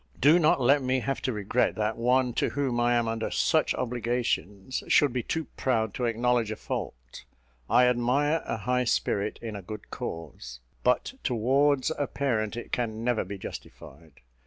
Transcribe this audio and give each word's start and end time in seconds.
Do 0.19 0.39
not 0.39 0.59
let 0.59 0.81
me 0.81 1.01
have 1.01 1.21
to 1.21 1.31
regret 1.31 1.75
that 1.75 1.95
one 1.95 2.33
to 2.33 2.49
whom 2.49 2.79
I 2.79 2.95
am 2.95 3.07
under 3.07 3.29
such 3.29 3.75
obligations 3.75 4.81
should 4.87 5.13
be 5.13 5.21
too 5.21 5.45
proud 5.57 5.93
to 5.93 6.05
acknowledge 6.05 6.49
a 6.49 6.55
fault. 6.55 7.23
I 7.69 7.85
admire 7.85 8.41
a 8.47 8.57
high 8.57 8.85
spirit 8.85 9.37
in 9.43 9.55
a 9.55 9.61
good 9.61 9.91
cause: 9.91 10.59
but 10.83 11.13
towards 11.23 11.91
a 11.99 12.07
parent 12.07 12.57
it 12.57 12.71
can 12.71 13.03
never 13.03 13.23
be 13.23 13.37
justified. 13.37 14.21